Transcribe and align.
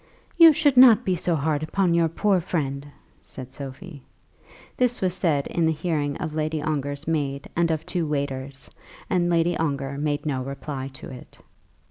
"You 0.35 0.51
should 0.51 0.77
not 0.77 1.05
be 1.05 1.15
so 1.15 1.35
hard 1.35 1.61
upon 1.61 1.93
your 1.93 2.09
poor 2.09 2.39
friend," 2.41 2.87
said 3.21 3.53
Sophie. 3.53 4.01
This 4.75 4.99
was 4.99 5.13
said 5.13 5.45
in 5.45 5.67
the 5.67 5.71
hearing 5.71 6.17
of 6.17 6.33
Lady 6.33 6.59
Ongar's 6.59 7.07
maid 7.07 7.47
and 7.55 7.69
of 7.69 7.85
two 7.85 8.07
waiters, 8.07 8.71
and 9.11 9.29
Lady 9.29 9.55
Ongar 9.57 9.99
made 9.99 10.25
no 10.25 10.41
reply 10.41 10.87
to 10.93 11.11
it. 11.11 11.37